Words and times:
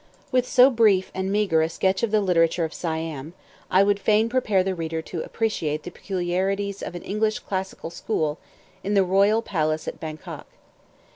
With 0.31 0.47
so 0.47 0.71
brief 0.71 1.11
and 1.13 1.31
meagre 1.31 1.61
a 1.61 1.69
sketch 1.69 2.01
of 2.01 2.09
the 2.09 2.21
literature 2.21 2.63
of 2.65 2.73
Siam, 2.73 3.35
I 3.69 3.83
would 3.83 3.99
fain 3.99 4.29
prepare 4.29 4.63
the 4.63 4.73
reader 4.73 4.99
to 5.03 5.21
appreciate 5.21 5.83
the 5.83 5.91
peculiarities 5.91 6.81
of 6.81 6.95
an 6.95 7.03
English 7.03 7.37
classical 7.37 7.91
school 7.91 8.39
in 8.83 8.95
the 8.95 9.03
Royal 9.03 9.43
Palace 9.43 9.87
at 9.87 9.99
Bangkok. 9.99 10.47